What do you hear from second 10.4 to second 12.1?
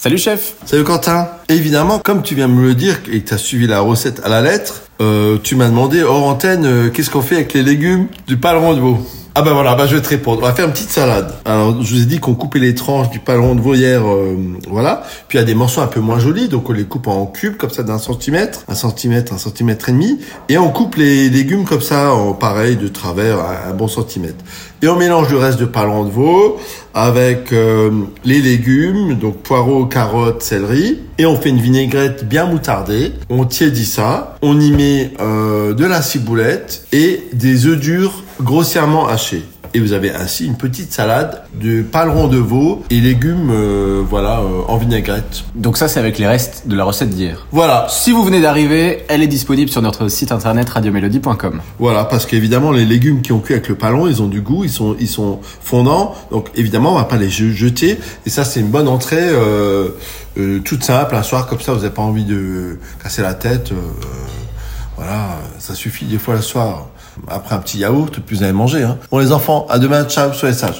On va faire une petite salade. Alors je vous ai